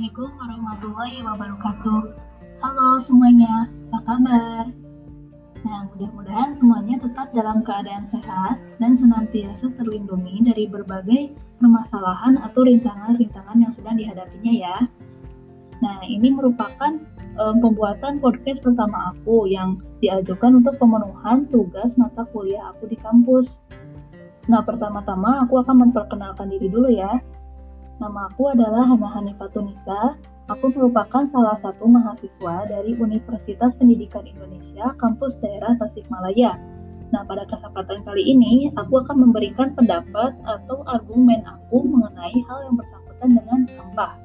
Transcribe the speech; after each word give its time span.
Assalamualaikum 0.00 0.32
warahmatullahi 0.40 1.18
wabarakatuh. 1.28 2.00
Halo 2.64 2.90
semuanya, 3.04 3.68
apa 3.92 4.00
kabar? 4.08 4.64
Nah, 5.60 5.80
mudah-mudahan 5.92 6.56
semuanya 6.56 6.96
tetap 7.04 7.28
dalam 7.36 7.60
keadaan 7.60 8.08
sehat 8.08 8.56
dan 8.80 8.96
senantiasa 8.96 9.68
terlindungi 9.76 10.40
dari 10.40 10.64
berbagai 10.72 11.36
permasalahan 11.60 12.40
atau 12.40 12.64
rintangan-rintangan 12.64 13.60
yang 13.60 13.68
sedang 13.68 14.00
dihadapinya 14.00 14.52
ya. 14.72 14.76
Nah, 15.84 16.00
ini 16.08 16.32
merupakan 16.32 16.96
um, 17.36 17.60
pembuatan 17.60 18.24
podcast 18.24 18.64
pertama 18.64 19.12
aku 19.12 19.52
yang 19.52 19.84
diajukan 20.00 20.64
untuk 20.64 20.80
pemenuhan 20.80 21.44
tugas 21.52 21.92
mata 22.00 22.24
kuliah 22.32 22.72
aku 22.72 22.88
di 22.88 22.96
kampus. 22.96 23.60
Nah, 24.48 24.64
pertama-tama 24.64 25.44
aku 25.44 25.60
akan 25.60 25.92
memperkenalkan 25.92 26.48
diri 26.48 26.72
dulu 26.72 26.88
ya. 26.88 27.20
Nama 28.00 28.32
aku 28.32 28.48
adalah 28.48 28.88
Hana 28.88 29.12
Hanifatunisa. 29.12 30.16
Aku 30.48 30.72
merupakan 30.72 31.28
salah 31.28 31.52
satu 31.60 31.84
mahasiswa 31.84 32.64
dari 32.64 32.96
Universitas 32.96 33.76
Pendidikan 33.76 34.24
Indonesia, 34.24 34.96
kampus 34.96 35.36
daerah 35.44 35.76
Tasikmalaya. 35.76 36.56
Nah, 37.12 37.28
pada 37.28 37.44
kesempatan 37.44 38.00
kali 38.08 38.24
ini, 38.24 38.72
aku 38.80 39.04
akan 39.04 39.28
memberikan 39.28 39.76
pendapat 39.76 40.32
atau 40.48 40.80
argumen 40.88 41.44
aku 41.44 41.84
mengenai 41.84 42.40
hal 42.48 42.72
yang 42.72 42.80
bersangkutan 42.80 43.36
dengan 43.36 43.68
sampah. 43.68 44.16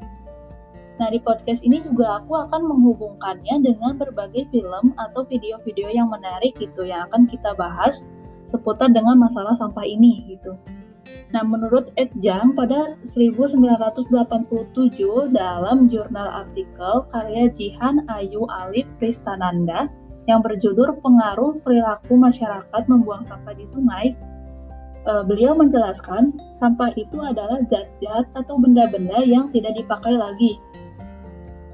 Nah, 0.96 1.12
di 1.12 1.20
podcast 1.20 1.60
ini 1.60 1.84
juga 1.84 2.24
aku 2.24 2.32
akan 2.48 2.72
menghubungkannya 2.72 3.60
dengan 3.60 4.00
berbagai 4.00 4.48
film 4.56 4.96
atau 4.96 5.28
video-video 5.28 5.92
yang 5.92 6.08
menarik 6.08 6.56
gitu 6.56 6.88
yang 6.88 7.12
akan 7.12 7.28
kita 7.28 7.52
bahas 7.60 8.08
seputar 8.48 8.88
dengan 8.96 9.20
masalah 9.20 9.52
sampah 9.60 9.84
ini 9.84 10.32
gitu. 10.32 10.56
Nah, 11.36 11.44
menurut 11.44 11.92
Ed 12.00 12.16
Jang 12.24 12.56
pada 12.56 12.96
1987 13.04 14.08
dalam 15.36 15.92
jurnal 15.92 16.48
artikel 16.48 17.04
karya 17.12 17.52
Jihan 17.52 18.08
Ayu 18.08 18.48
Alif 18.48 18.88
Pristananda 19.04 19.92
yang 20.32 20.40
berjudul 20.40 20.96
Pengaruh 21.04 21.60
Perilaku 21.60 22.16
Masyarakat 22.16 22.84
Membuang 22.88 23.28
Sampah 23.28 23.52
di 23.52 23.68
Sungai, 23.68 24.16
eh, 25.04 25.24
beliau 25.28 25.60
menjelaskan 25.60 26.40
sampah 26.56 26.96
itu 26.96 27.20
adalah 27.20 27.60
zat-zat 27.68 28.32
atau 28.32 28.56
benda-benda 28.56 29.20
yang 29.28 29.52
tidak 29.52 29.76
dipakai 29.76 30.16
lagi, 30.16 30.56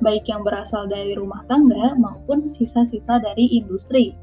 baik 0.01 0.25
yang 0.25 0.41
berasal 0.41 0.89
dari 0.89 1.13
rumah 1.13 1.45
tangga 1.45 1.93
maupun 2.01 2.49
sisa-sisa 2.49 3.21
dari 3.21 3.61
industri. 3.61 4.17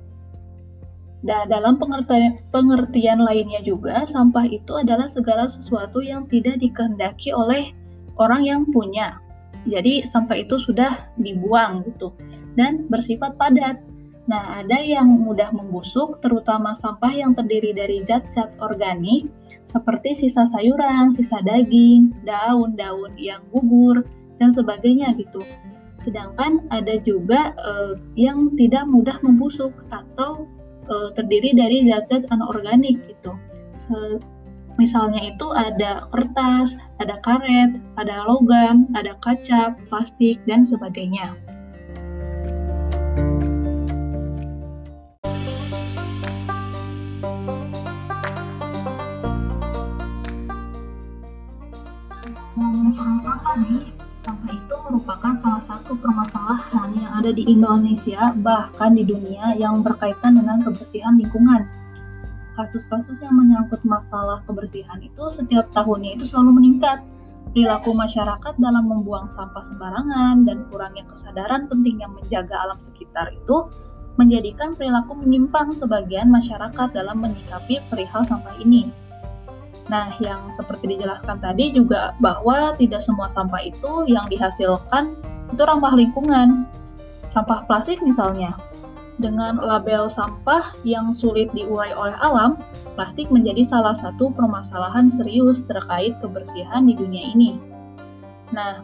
Dan 1.18 1.50
dalam 1.50 1.82
pengertian, 1.82 2.38
pengertian 2.54 3.18
lainnya 3.18 3.58
juga, 3.66 4.06
sampah 4.06 4.46
itu 4.46 4.78
adalah 4.78 5.10
segala 5.10 5.50
sesuatu 5.50 5.98
yang 5.98 6.30
tidak 6.30 6.62
dikehendaki 6.62 7.34
oleh 7.34 7.74
orang 8.22 8.46
yang 8.46 8.62
punya. 8.70 9.18
Jadi 9.66 10.06
sampah 10.06 10.38
itu 10.46 10.56
sudah 10.62 11.10
dibuang 11.18 11.82
gitu 11.90 12.14
dan 12.54 12.86
bersifat 12.86 13.34
padat. 13.34 13.82
Nah, 14.28 14.60
ada 14.60 14.78
yang 14.84 15.08
mudah 15.08 15.50
membusuk, 15.50 16.20
terutama 16.20 16.76
sampah 16.76 17.10
yang 17.10 17.32
terdiri 17.32 17.72
dari 17.72 18.04
zat-zat 18.04 18.52
organik 18.60 19.26
seperti 19.64 20.14
sisa 20.14 20.44
sayuran, 20.44 21.10
sisa 21.16 21.40
daging, 21.40 22.12
daun-daun 22.28 23.16
yang 23.16 23.40
gugur 23.50 24.04
dan 24.36 24.52
sebagainya 24.52 25.16
gitu. 25.16 25.40
Sedangkan 26.04 26.68
ada 26.68 27.00
juga 27.02 27.56
eh, 27.56 27.92
yang 28.20 28.52
tidak 28.54 28.84
mudah 28.86 29.16
membusuk 29.24 29.72
atau 29.88 30.44
uh, 30.88 31.12
terdiri 31.14 31.54
dari 31.54 31.86
zat-zat 31.86 32.26
anorganik 32.32 33.00
gitu. 33.06 33.32
Se 33.70 34.18
misalnya 34.78 35.18
itu 35.26 35.50
ada 35.52 36.06
kertas, 36.14 36.78
ada 37.02 37.18
karet, 37.26 37.82
ada 37.98 38.24
logam, 38.24 38.86
ada 38.94 39.18
kaca, 39.20 39.74
plastik, 39.90 40.38
dan 40.46 40.62
sebagainya. 40.62 41.34
Sampah 53.18 53.60
nih, 53.60 53.92
ada 57.28 57.36
di 57.36 57.44
Indonesia, 57.44 58.32
bahkan 58.40 58.96
di 58.96 59.04
dunia 59.04 59.52
yang 59.60 59.84
berkaitan 59.84 60.40
dengan 60.40 60.64
kebersihan 60.64 61.20
lingkungan. 61.20 61.68
Kasus-kasus 62.56 63.20
yang 63.20 63.36
menyangkut 63.36 63.84
masalah 63.84 64.40
kebersihan 64.48 64.96
itu 65.04 65.28
setiap 65.28 65.68
tahunnya 65.76 66.16
itu 66.16 66.24
selalu 66.24 66.56
meningkat. 66.56 67.04
Perilaku 67.52 67.92
masyarakat 67.92 68.56
dalam 68.56 68.88
membuang 68.88 69.28
sampah 69.28 69.60
sembarangan 69.68 70.48
dan 70.48 70.64
kurangnya 70.72 71.04
kesadaran 71.04 71.68
pentingnya 71.68 72.08
menjaga 72.08 72.56
alam 72.64 72.80
sekitar 72.88 73.28
itu 73.36 73.68
menjadikan 74.16 74.72
perilaku 74.72 75.20
menyimpang 75.20 75.76
sebagian 75.76 76.32
masyarakat 76.32 76.88
dalam 76.96 77.20
menyikapi 77.20 77.84
perihal 77.92 78.24
sampah 78.24 78.56
ini. 78.56 78.88
Nah, 79.92 80.16
yang 80.24 80.48
seperti 80.56 80.96
dijelaskan 80.96 81.44
tadi 81.44 81.76
juga 81.76 82.16
bahwa 82.24 82.72
tidak 82.80 83.04
semua 83.04 83.28
sampah 83.28 83.60
itu 83.60 84.08
yang 84.08 84.24
dihasilkan 84.32 85.12
itu 85.52 85.62
ramah 85.64 85.92
lingkungan. 85.92 86.64
Sampah 87.28 87.68
plastik 87.68 88.00
misalnya, 88.00 88.56
dengan 89.18 89.58
label 89.58 90.06
sampah 90.06 90.70
yang 90.86 91.10
sulit 91.10 91.50
diurai 91.50 91.90
oleh 91.90 92.14
alam, 92.22 92.54
plastik 92.94 93.26
menjadi 93.34 93.66
salah 93.66 93.94
satu 93.98 94.30
permasalahan 94.30 95.10
serius 95.10 95.58
terkait 95.66 96.14
kebersihan 96.22 96.86
di 96.86 96.94
dunia 96.94 97.34
ini. 97.34 97.58
Nah, 98.54 98.80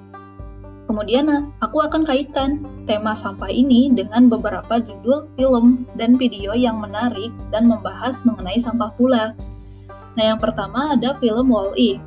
kemudian 0.91 1.54
aku 1.62 1.87
akan 1.87 2.03
kaitkan 2.04 2.60
tema 2.84 3.15
sampah 3.15 3.49
ini 3.49 3.94
dengan 3.94 4.27
beberapa 4.27 4.83
judul 4.83 5.31
film 5.38 5.87
dan 5.94 6.19
video 6.19 6.53
yang 6.53 6.83
menarik 6.83 7.31
dan 7.54 7.71
membahas 7.71 8.19
mengenai 8.27 8.59
sampah 8.59 8.91
pula. 8.99 9.33
Nah, 10.19 10.25
yang 10.34 10.43
pertama 10.43 10.99
ada 10.99 11.15
film 11.22 11.49
Wall-E. 11.49 12.03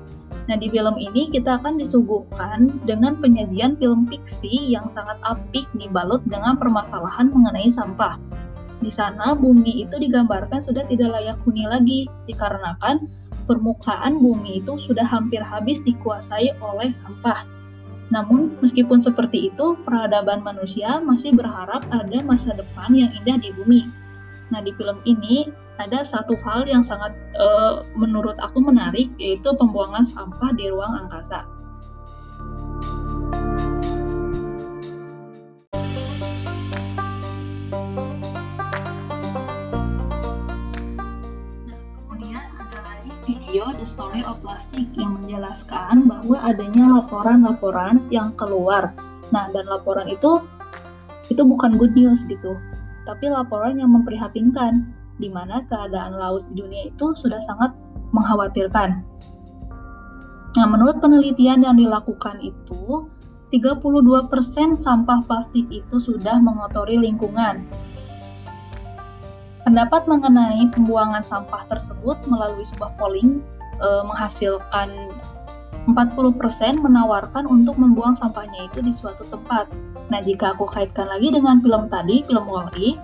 Nah, 0.47 0.55
di 0.55 0.71
film 0.71 0.95
ini 0.95 1.27
kita 1.27 1.59
akan 1.59 1.75
disuguhkan 1.75 2.79
dengan 2.87 3.19
penyajian 3.19 3.75
film 3.75 4.07
fiksi 4.07 4.71
yang 4.71 4.87
sangat 4.95 5.19
apik 5.27 5.67
dibalut 5.75 6.23
dengan 6.23 6.55
permasalahan 6.55 7.27
mengenai 7.27 7.67
sampah. 7.67 8.15
Di 8.79 8.87
sana, 8.87 9.35
bumi 9.35 9.83
itu 9.83 9.99
digambarkan 9.99 10.63
sudah 10.63 10.87
tidak 10.87 11.19
layak 11.19 11.35
huni 11.43 11.67
lagi, 11.67 11.99
dikarenakan 12.31 13.11
permukaan 13.43 14.23
bumi 14.23 14.63
itu 14.63 14.79
sudah 14.79 15.03
hampir 15.03 15.43
habis 15.43 15.83
dikuasai 15.83 16.55
oleh 16.63 16.95
sampah. 16.95 17.43
Namun, 18.07 18.55
meskipun 18.63 19.03
seperti 19.03 19.51
itu, 19.51 19.75
peradaban 19.83 20.39
manusia 20.39 21.03
masih 21.03 21.35
berharap 21.35 21.83
ada 21.91 22.23
masa 22.23 22.55
depan 22.55 22.95
yang 22.95 23.11
indah 23.11 23.35
di 23.35 23.51
bumi. 23.51 23.83
Nah, 24.47 24.63
di 24.63 24.71
film 24.79 25.03
ini 25.03 25.51
ada 25.77 26.01
satu 26.01 26.33
hal 26.41 26.65
yang 26.65 26.81
sangat 26.81 27.13
uh, 27.37 27.85
menurut 27.93 28.33
aku 28.41 28.57
menarik 28.61 29.13
yaitu 29.21 29.53
pembuangan 29.53 30.01
sampah 30.01 30.49
di 30.57 30.69
ruang 30.73 31.05
angkasa. 31.05 31.45
Video 43.27 43.71
The 43.75 43.87
Story 43.87 44.23
of 44.23 44.39
Plastic 44.39 44.87
yang 44.95 45.19
menjelaskan 45.19 46.07
bahwa 46.07 46.39
adanya 46.47 46.99
laporan-laporan 46.99 48.07
yang 48.07 48.31
keluar. 48.39 48.95
Nah, 49.35 49.51
dan 49.51 49.67
laporan 49.67 50.07
itu 50.07 50.43
itu 51.27 51.43
bukan 51.43 51.75
good 51.75 51.91
news 51.91 52.23
gitu, 52.27 52.55
tapi 53.03 53.27
laporan 53.27 53.79
yang 53.83 53.91
memprihatinkan 53.91 54.87
di 55.17 55.29
mana 55.29 55.65
keadaan 55.65 56.17
laut 56.17 56.45
di 56.53 56.61
dunia 56.61 56.89
itu 56.89 57.13
sudah 57.17 57.41
sangat 57.41 57.73
mengkhawatirkan. 58.13 59.01
Nah, 60.57 60.65
menurut 60.65 60.97
penelitian 60.97 61.61
yang 61.61 61.77
dilakukan 61.77 62.41
itu, 62.41 63.05
32% 63.53 64.75
sampah 64.75 65.19
plastik 65.23 65.69
itu 65.69 65.95
sudah 66.01 66.41
mengotori 66.41 66.97
lingkungan. 66.97 67.63
Pendapat 69.63 70.07
mengenai 70.07 70.71
pembuangan 70.71 71.23
sampah 71.27 71.67
tersebut 71.67 72.15
melalui 72.25 72.63
sebuah 72.63 72.95
polling 72.95 73.43
e, 73.77 73.87
menghasilkan 74.07 75.11
40% 75.87 76.83
menawarkan 76.83 77.47
untuk 77.47 77.79
membuang 77.79 78.15
sampahnya 78.19 78.67
itu 78.67 78.83
di 78.83 78.91
suatu 78.91 79.23
tempat. 79.27 79.71
Nah, 80.07 80.19
jika 80.23 80.55
aku 80.55 80.67
kaitkan 80.67 81.07
lagi 81.07 81.31
dengan 81.31 81.59
film 81.63 81.87
tadi, 81.87 82.23
film 82.23 82.47
Wall-E, 82.47 82.95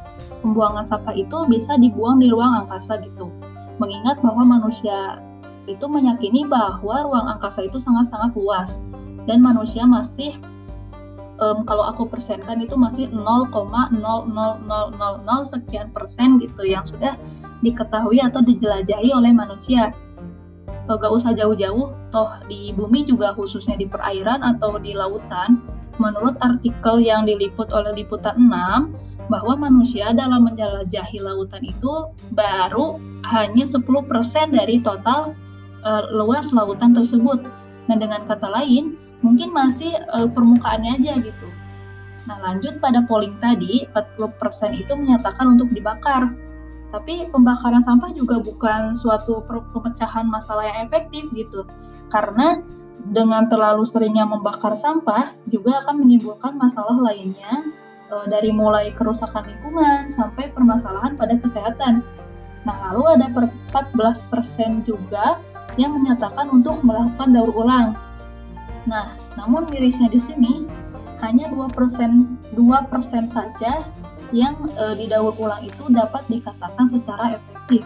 pembuangan 0.43 0.83
sampah 0.83 1.15
itu 1.15 1.47
bisa 1.47 1.79
dibuang 1.79 2.19
di 2.19 2.27
ruang 2.27 2.67
angkasa 2.67 2.99
gitu. 2.99 3.31
Mengingat 3.79 4.19
bahwa 4.19 4.43
manusia 4.43 5.23
itu 5.65 5.87
meyakini 5.87 6.43
bahwa 6.43 7.07
ruang 7.07 7.25
angkasa 7.31 7.63
itu 7.65 7.79
sangat-sangat 7.79 8.35
luas 8.35 8.83
dan 9.23 9.39
manusia 9.39 9.87
masih 9.87 10.35
um, 11.39 11.63
kalau 11.63 11.87
aku 11.87 12.03
persenkan 12.05 12.59
itu 12.59 12.75
masih 12.75 13.07
0,00000 13.15 13.95
sekian 15.47 15.87
persen 15.95 16.37
gitu 16.43 16.67
yang 16.67 16.83
sudah 16.83 17.15
diketahui 17.63 18.19
atau 18.19 18.43
dijelajahi 18.43 19.15
oleh 19.15 19.31
manusia. 19.31 19.95
Gak 20.83 21.15
usah 21.15 21.31
jauh-jauh, 21.31 21.95
toh 22.11 22.31
di 22.51 22.75
bumi 22.75 23.07
juga 23.07 23.31
khususnya 23.31 23.79
di 23.79 23.87
perairan 23.87 24.43
atau 24.43 24.75
di 24.75 24.91
lautan, 24.91 25.63
menurut 25.95 26.35
artikel 26.43 26.99
yang 26.99 27.23
diliput 27.23 27.71
oleh 27.71 27.95
Liputan 28.03 28.35
6 28.35 29.12
bahwa 29.31 29.55
manusia 29.55 30.11
dalam 30.11 30.47
menjelajahi 30.47 31.19
lautan 31.23 31.63
itu 31.63 32.11
baru 32.35 32.99
hanya 33.27 33.63
10% 33.63 33.87
dari 34.51 34.83
total 34.83 35.35
uh, 35.87 36.03
luas 36.11 36.51
lautan 36.51 36.91
tersebut. 36.91 37.43
Nah, 37.87 37.95
dengan 37.99 38.23
kata 38.27 38.47
lain, 38.47 38.95
mungkin 39.23 39.51
masih 39.51 39.95
uh, 40.11 40.27
permukaannya 40.27 40.99
aja 40.99 41.19
gitu. 41.19 41.47
Nah, 42.23 42.39
lanjut 42.39 42.79
pada 42.79 43.03
polling 43.03 43.35
tadi, 43.43 43.83
40% 43.91 44.79
itu 44.79 44.93
menyatakan 44.95 45.59
untuk 45.59 45.71
dibakar. 45.75 46.31
Tapi 46.93 47.27
pembakaran 47.33 47.81
sampah 47.81 48.13
juga 48.13 48.39
bukan 48.39 48.93
suatu 48.93 49.41
pemecahan 49.73 50.29
masalah 50.29 50.63
yang 50.63 50.87
efektif 50.87 51.25
gitu. 51.33 51.65
Karena 52.13 52.61
dengan 53.09 53.49
terlalu 53.49 53.83
seringnya 53.83 54.23
membakar 54.23 54.77
sampah 54.77 55.33
juga 55.49 55.83
akan 55.83 56.05
menimbulkan 56.05 56.55
masalah 56.55 56.95
lainnya 56.95 57.65
dari 58.29 58.53
mulai 58.53 58.93
kerusakan 58.93 59.49
lingkungan 59.49 60.09
sampai 60.09 60.53
permasalahan 60.53 61.17
pada 61.17 61.35
kesehatan. 61.39 62.05
Nah, 62.63 62.75
lalu 62.91 63.19
ada 63.19 63.27
14% 63.31 64.87
juga 64.87 65.41
yang 65.75 65.97
menyatakan 65.99 66.47
untuk 66.53 66.79
melakukan 66.85 67.33
daur 67.33 67.51
ulang. 67.51 67.97
Nah, 68.87 69.15
namun 69.35 69.67
mirisnya 69.67 70.07
di 70.11 70.21
sini 70.21 70.67
hanya 71.23 71.49
2%, 71.51 72.55
2% 72.55 73.31
saja 73.31 73.73
yang 74.35 74.55
e, 74.75 74.85
didaur 74.97 75.35
ulang 75.39 75.63
itu 75.63 75.87
dapat 75.91 76.23
dikatakan 76.27 76.87
secara 76.91 77.39
efektif. 77.39 77.83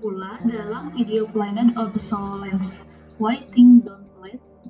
Pula 0.00 0.40
dalam 0.48 0.96
video 0.96 1.28
Planet 1.28 1.76
Obsolescence, 1.76 2.88
Why 3.20 3.44
Things 3.52 3.84
Don't 3.84 4.10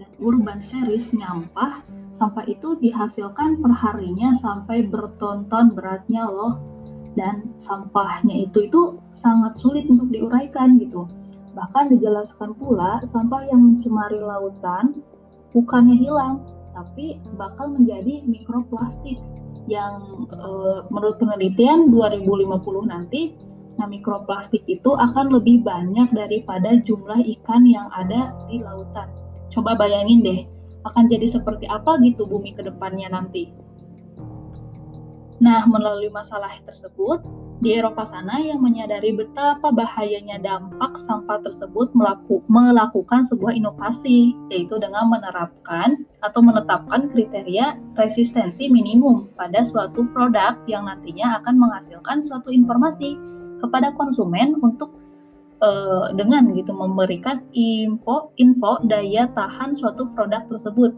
dan 0.00 0.10
Urban 0.22 0.64
Series 0.64 1.12
Nyampah, 1.12 1.84
sampah 2.16 2.44
itu 2.48 2.78
dihasilkan 2.80 3.60
perharinya 3.60 4.32
sampai 4.38 4.86
bertonton 4.86 5.76
beratnya 5.76 6.24
loh 6.24 6.56
dan 7.18 7.52
sampahnya 7.58 8.48
itu 8.48 8.70
itu 8.70 8.96
sangat 9.12 9.58
sulit 9.58 9.84
untuk 9.92 10.08
diuraikan 10.08 10.80
gitu. 10.80 11.04
Bahkan 11.52 11.92
dijelaskan 11.92 12.56
pula 12.56 13.02
sampah 13.04 13.44
yang 13.50 13.60
mencemari 13.60 14.22
lautan 14.22 15.02
bukannya 15.50 15.98
hilang, 15.98 16.46
tapi 16.72 17.18
bakal 17.34 17.74
menjadi 17.74 18.22
mikroplastik 18.24 19.18
yang 19.66 20.24
e, 20.30 20.50
menurut 20.88 21.18
penelitian 21.18 21.90
2050 21.90 22.88
nanti 22.88 23.34
nah 23.80 23.88
mikroplastik 23.88 24.60
itu 24.68 24.92
akan 24.92 25.32
lebih 25.32 25.64
banyak 25.64 26.12
daripada 26.12 26.76
jumlah 26.84 27.24
ikan 27.40 27.64
yang 27.64 27.88
ada 27.96 28.36
di 28.52 28.60
lautan. 28.60 29.08
Coba 29.48 29.72
bayangin 29.72 30.20
deh, 30.20 30.44
akan 30.84 31.08
jadi 31.08 31.24
seperti 31.24 31.64
apa 31.64 31.96
gitu 32.04 32.28
bumi 32.28 32.52
ke 32.52 32.60
depannya 32.60 33.08
nanti. 33.08 33.48
Nah, 35.40 35.64
melalui 35.64 36.12
masalah 36.12 36.52
tersebut, 36.68 37.24
di 37.60 37.76
Eropa 37.76 38.08
sana 38.08 38.40
yang 38.40 38.64
menyadari 38.64 39.12
betapa 39.12 39.68
bahayanya 39.68 40.40
dampak 40.40 40.96
sampah 40.96 41.40
tersebut 41.44 41.92
melaku, 41.92 42.40
melakukan 42.48 43.24
sebuah 43.28 43.56
inovasi, 43.56 44.32
yaitu 44.48 44.76
dengan 44.80 45.08
menerapkan 45.08 46.04
atau 46.24 46.40
menetapkan 46.40 47.08
kriteria 47.12 47.76
resistensi 47.96 48.68
minimum 48.68 49.28
pada 49.36 49.64
suatu 49.64 50.08
produk 50.12 50.56
yang 50.68 50.88
nantinya 50.88 51.40
akan 51.40 51.56
menghasilkan 51.60 52.20
suatu 52.24 52.48
informasi 52.48 53.16
kepada 53.60 53.92
konsumen 53.94 54.56
untuk 54.64 54.90
uh, 55.60 56.10
dengan 56.16 56.50
gitu 56.56 56.72
memberikan 56.72 57.44
info 57.52 58.32
info 58.40 58.80
daya 58.88 59.28
tahan 59.36 59.76
suatu 59.76 60.08
produk 60.16 60.44
tersebut 60.48 60.96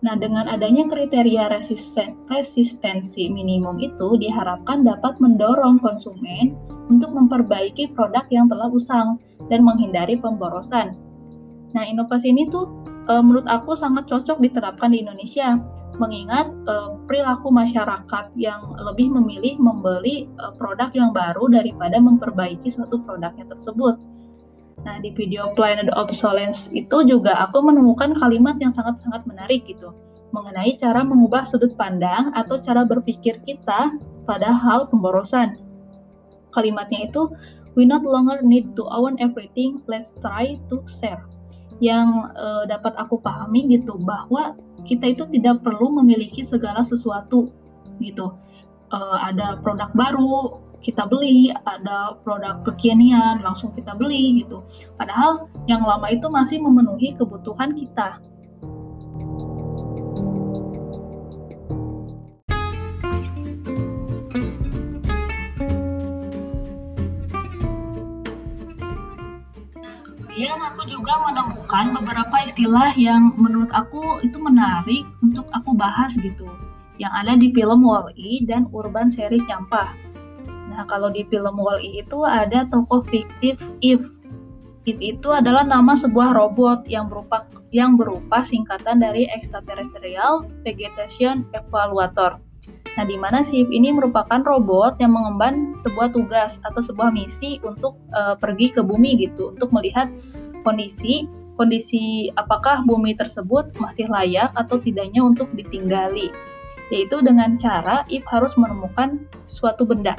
Nah, 0.00 0.16
dengan 0.16 0.48
adanya 0.48 0.88
kriteria 0.88 1.52
resisten, 1.52 2.16
resistensi 2.32 3.28
minimum 3.28 3.76
itu 3.84 4.16
diharapkan 4.16 4.80
dapat 4.80 5.20
mendorong 5.20 5.76
konsumen 5.84 6.56
untuk 6.88 7.12
memperbaiki 7.12 7.92
produk 7.92 8.24
yang 8.32 8.48
telah 8.48 8.72
usang 8.72 9.20
dan 9.52 9.60
menghindari 9.60 10.16
pemborosan. 10.16 10.96
Nah, 11.76 11.84
inovasi 11.84 12.32
ini 12.32 12.48
tuh 12.48 12.64
e, 13.12 13.12
menurut 13.20 13.44
aku 13.44 13.76
sangat 13.76 14.08
cocok 14.08 14.40
diterapkan 14.40 14.96
di 14.96 15.04
Indonesia, 15.04 15.60
mengingat 15.98 16.52
e, 16.68 16.74
perilaku 17.08 17.50
masyarakat 17.50 18.36
yang 18.38 18.76
lebih 18.78 19.10
memilih 19.10 19.58
membeli 19.58 20.30
e, 20.30 20.44
produk 20.60 20.92
yang 20.94 21.10
baru 21.10 21.50
daripada 21.50 21.98
memperbaiki 21.98 22.70
suatu 22.70 23.02
produknya 23.02 23.48
tersebut. 23.50 23.98
Nah, 24.80 24.96
di 25.04 25.12
video 25.12 25.52
Planet 25.52 25.92
Obsolescence 25.92 26.72
itu 26.72 27.04
juga 27.04 27.36
aku 27.36 27.60
menemukan 27.60 28.16
kalimat 28.16 28.56
yang 28.62 28.72
sangat-sangat 28.72 29.28
menarik 29.28 29.68
gitu, 29.68 29.92
mengenai 30.32 30.72
cara 30.80 31.04
mengubah 31.04 31.44
sudut 31.44 31.76
pandang 31.76 32.32
atau 32.32 32.56
cara 32.56 32.88
berpikir 32.88 33.44
kita 33.44 33.92
pada 34.24 34.48
hal 34.48 34.88
pemborosan. 34.88 35.60
Kalimatnya 36.56 37.12
itu, 37.12 37.28
we 37.76 37.84
not 37.84 38.02
longer 38.02 38.40
need 38.40 38.72
to 38.72 38.88
own 38.88 39.20
everything, 39.20 39.84
let's 39.84 40.16
try 40.24 40.56
to 40.72 40.80
share. 40.88 41.28
Yang 41.84 42.32
uh, 42.40 42.64
dapat 42.64 42.96
aku 42.96 43.20
pahami 43.20 43.68
gitu, 43.68 44.00
bahwa 44.00 44.56
kita 44.84 45.12
itu 45.12 45.24
tidak 45.28 45.62
perlu 45.64 46.00
memiliki 46.02 46.44
segala 46.44 46.84
sesuatu 46.84 47.52
gitu. 48.00 48.34
Uh, 48.90 49.18
ada 49.22 49.60
produk 49.62 49.90
baru, 49.94 50.58
kita 50.82 51.06
beli, 51.06 51.52
ada 51.68 52.18
produk 52.26 52.64
kekinian 52.66 53.38
langsung 53.44 53.70
kita 53.70 53.94
beli 53.94 54.42
gitu. 54.42 54.64
Padahal 54.98 55.46
yang 55.70 55.84
lama 55.86 56.10
itu 56.10 56.26
masih 56.26 56.58
memenuhi 56.58 57.14
kebutuhan 57.14 57.76
kita. 57.76 58.18
kemudian 70.40 70.56
aku 70.72 70.88
juga 70.88 71.12
menemukan 71.28 71.59
beberapa 71.70 72.36
istilah 72.42 72.98
yang 72.98 73.30
menurut 73.38 73.70
aku 73.70 74.18
itu 74.26 74.42
menarik 74.42 75.06
untuk 75.22 75.46
aku 75.54 75.70
bahas 75.78 76.18
gitu 76.18 76.50
yang 76.98 77.14
ada 77.16 77.38
di 77.38 77.48
film 77.54 77.86
Wall-E 77.86 78.44
dan 78.44 78.68
Urban 78.74 79.08
Series 79.08 79.40
Nyampah. 79.48 79.94
Nah, 80.74 80.84
kalau 80.90 81.08
di 81.08 81.24
film 81.30 81.56
Wall-E 81.56 82.04
itu 82.04 82.26
ada 82.26 82.68
tokoh 82.68 83.06
fiktif 83.08 83.56
Eve. 83.80 84.10
Eve 84.84 85.00
itu 85.00 85.28
adalah 85.32 85.64
nama 85.64 85.96
sebuah 85.96 86.36
robot 86.36 86.90
yang 86.90 87.08
berupa 87.08 87.48
yang 87.70 87.94
berupa 87.94 88.42
singkatan 88.44 89.00
dari 89.00 89.30
Extraterrestrial 89.30 90.50
Vegetation 90.66 91.48
Evaluator. 91.56 92.36
Nah, 92.98 93.04
di 93.06 93.16
mana 93.16 93.40
si 93.40 93.64
Eve 93.64 93.72
ini 93.72 93.94
merupakan 93.94 94.42
robot 94.44 95.00
yang 95.00 95.16
mengemban 95.16 95.72
sebuah 95.86 96.12
tugas 96.12 96.60
atau 96.66 96.82
sebuah 96.82 97.14
misi 97.14 97.62
untuk 97.64 97.96
uh, 98.12 98.36
pergi 98.36 98.76
ke 98.76 98.82
bumi 98.84 99.24
gitu, 99.24 99.56
untuk 99.56 99.72
melihat 99.72 100.10
kondisi 100.66 101.24
kondisi 101.60 102.32
apakah 102.40 102.80
bumi 102.88 103.12
tersebut 103.12 103.76
masih 103.76 104.08
layak 104.08 104.48
atau 104.56 104.80
tidaknya 104.80 105.20
untuk 105.20 105.52
ditinggali. 105.52 106.32
Yaitu 106.88 107.20
dengan 107.20 107.60
cara 107.60 108.08
Eve 108.08 108.24
harus 108.32 108.56
menemukan 108.56 109.28
suatu 109.44 109.84
benda 109.84 110.16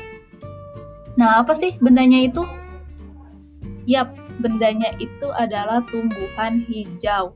Nah, 1.19 1.43
apa 1.43 1.51
sih 1.51 1.75
bendanya 1.83 2.23
itu? 2.23 2.43
Yap, 3.89 4.15
bendanya 4.39 4.95
itu 5.01 5.27
adalah 5.35 5.83
tumbuhan 5.89 6.63
hijau. 6.63 7.35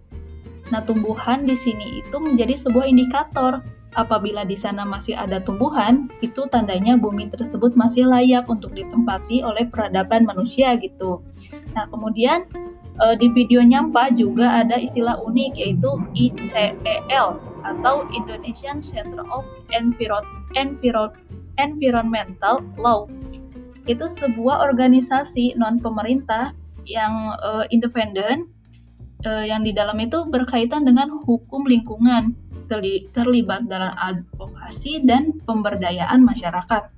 Nah, 0.72 0.82
tumbuhan 0.86 1.44
di 1.44 1.58
sini 1.58 2.00
itu 2.00 2.16
menjadi 2.16 2.56
sebuah 2.56 2.88
indikator. 2.88 3.60
Apabila 3.96 4.44
di 4.44 4.60
sana 4.60 4.84
masih 4.84 5.16
ada 5.16 5.40
tumbuhan, 5.40 6.12
itu 6.20 6.44
tandanya 6.52 7.00
bumi 7.00 7.32
tersebut 7.32 7.80
masih 7.80 8.12
layak 8.12 8.44
untuk 8.52 8.76
ditempati 8.76 9.40
oleh 9.40 9.72
peradaban 9.72 10.28
manusia 10.28 10.76
gitu. 10.80 11.24
Nah, 11.72 11.88
kemudian 11.88 12.44
eh, 13.04 13.16
di 13.20 13.28
video 13.34 13.60
nyampa 13.66 14.12
juga 14.14 14.64
ada 14.64 14.80
istilah 14.80 15.20
unik 15.24 15.52
yaitu 15.60 15.92
ICEL 16.16 17.40
atau 17.66 17.96
Indonesian 18.14 18.78
Center 18.78 19.26
of 19.28 19.44
Environmental 21.58 22.56
Law 22.78 23.10
itu 23.86 24.06
sebuah 24.10 24.66
organisasi 24.66 25.58
non 25.62 25.78
pemerintah 25.78 26.58
yang 26.86 27.38
uh, 27.42 27.66
independen 27.70 28.50
uh, 29.26 29.46
yang 29.46 29.62
di 29.62 29.74
dalam 29.74 29.98
itu 30.02 30.26
berkaitan 30.30 30.86
dengan 30.86 31.10
hukum 31.26 31.66
lingkungan 31.66 32.34
terli 32.66 33.06
terlibat 33.14 33.70
dalam 33.70 33.94
advokasi 33.94 35.06
dan 35.06 35.38
pemberdayaan 35.46 36.26
masyarakat. 36.26 36.90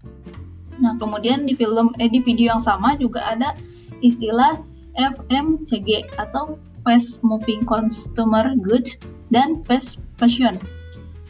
Nah, 0.80 0.94
kemudian 0.96 1.44
di 1.44 1.60
film 1.60 1.92
eh, 2.00 2.08
di 2.08 2.24
video 2.24 2.56
yang 2.56 2.64
sama 2.64 2.96
juga 2.96 3.20
ada 3.28 3.52
istilah 4.00 4.64
FMCG 4.98 6.10
atau 6.18 6.58
Fast 6.82 7.22
Moving 7.22 7.64
Consumer 7.64 8.58
Goods 8.66 8.98
dan 9.30 9.62
Fast 9.64 10.02
Fashion. 10.18 10.58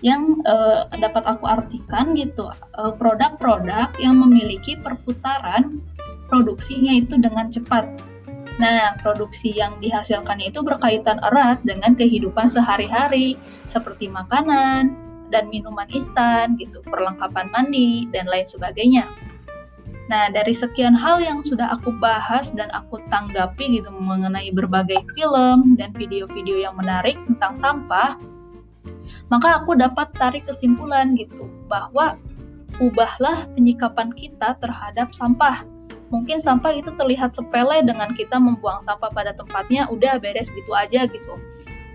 yang 0.06 0.46
uh, 0.46 0.86
dapat 0.94 1.26
aku 1.26 1.50
artikan 1.50 2.14
gitu 2.14 2.54
produk 3.02 3.34
produk-produk 3.34 3.90
yang 3.98 4.22
memiliki 4.22 4.78
perputaran 4.78 5.82
produksinya 6.30 7.02
itu 7.02 7.18
dengan 7.18 7.50
cepat. 7.50 7.98
Nah, 8.58 8.98
produksi 9.02 9.54
yang 9.54 9.78
dihasilkan 9.78 10.42
itu 10.42 10.66
berkaitan 10.66 11.22
erat 11.22 11.62
dengan 11.66 11.94
kehidupan 11.94 12.50
sehari-hari 12.50 13.38
seperti 13.70 14.10
makanan 14.10 14.98
dan 15.30 15.50
minuman 15.54 15.86
instan 15.94 16.58
gitu, 16.58 16.82
perlengkapan 16.86 17.50
mandi 17.54 18.10
dan 18.10 18.26
lain 18.26 18.46
sebagainya. 18.46 19.06
Nah, 20.08 20.32
dari 20.32 20.56
sekian 20.56 20.96
hal 20.96 21.20
yang 21.20 21.44
sudah 21.44 21.68
aku 21.76 21.92
bahas 22.00 22.48
dan 22.56 22.72
aku 22.72 23.04
tanggapi 23.12 23.76
gitu 23.76 23.92
mengenai 23.92 24.48
berbagai 24.56 25.04
film 25.20 25.76
dan 25.76 25.92
video-video 25.92 26.64
yang 26.64 26.80
menarik 26.80 27.20
tentang 27.28 27.60
sampah, 27.60 28.16
maka 29.28 29.60
aku 29.60 29.76
dapat 29.76 30.08
tarik 30.16 30.48
kesimpulan 30.48 31.20
gitu 31.20 31.52
bahwa 31.68 32.16
ubahlah 32.80 33.52
penyikapan 33.52 34.16
kita 34.16 34.56
terhadap 34.64 35.12
sampah. 35.12 35.68
Mungkin 36.08 36.40
sampah 36.40 36.72
itu 36.72 36.88
terlihat 36.96 37.36
sepele 37.36 37.84
dengan 37.84 38.16
kita 38.16 38.40
membuang 38.40 38.80
sampah 38.80 39.12
pada 39.12 39.36
tempatnya, 39.36 39.92
udah 39.92 40.16
beres 40.24 40.48
gitu 40.56 40.72
aja 40.72 41.04
gitu. 41.04 41.36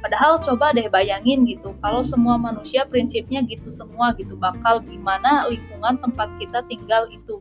Padahal 0.05 0.37
coba 0.45 0.77
deh 0.77 0.85
bayangin 0.93 1.49
gitu, 1.49 1.73
kalau 1.81 2.05
semua 2.05 2.37
manusia 2.37 2.85
prinsipnya 2.85 3.41
gitu 3.49 3.73
semua 3.73 4.13
gitu, 4.21 4.37
bakal 4.37 4.85
gimana 4.85 5.49
lingkungan 5.49 5.97
tempat 5.97 6.29
kita 6.37 6.61
tinggal 6.69 7.09
itu. 7.09 7.41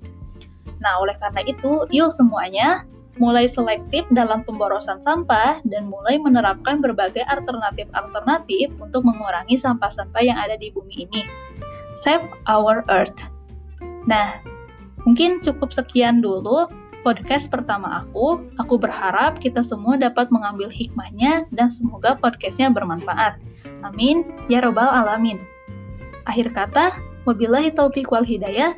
Nah, 0.82 0.98
oleh 1.00 1.14
karena 1.22 1.46
itu, 1.46 1.86
yuk 1.94 2.10
semuanya 2.10 2.84
mulai 3.22 3.46
selektif 3.46 4.08
dalam 4.10 4.42
pemborosan 4.48 5.04
sampah 5.04 5.62
dan 5.68 5.92
mulai 5.92 6.18
menerapkan 6.18 6.80
berbagai 6.80 7.22
alternatif-alternatif 7.28 8.72
untuk 8.82 9.06
mengurangi 9.06 9.60
sampah-sampah 9.60 10.24
yang 10.24 10.40
ada 10.40 10.56
di 10.58 10.74
bumi 10.74 11.06
ini. 11.06 11.24
Save 11.92 12.26
our 12.48 12.88
earth. 12.88 13.20
Nah, 14.08 14.40
mungkin 15.04 15.44
cukup 15.44 15.76
sekian 15.76 16.24
dulu 16.24 16.72
podcast 17.04 17.50
pertama 17.52 18.06
aku. 18.06 18.42
Aku 18.62 18.80
berharap 18.80 19.42
kita 19.44 19.66
semua 19.66 20.00
dapat 20.00 20.32
mengambil 20.32 20.72
hikmahnya 20.72 21.46
dan 21.52 21.70
semoga 21.74 22.16
podcastnya 22.16 22.72
bermanfaat. 22.72 23.42
Amin. 23.84 24.24
Ya 24.48 24.64
Robbal 24.64 24.88
Alamin. 24.88 25.42
Akhir 26.30 26.54
kata, 26.54 26.96
wabillahi 27.26 27.74
taufiq 27.74 28.08
wal 28.14 28.26
hidayah. 28.26 28.78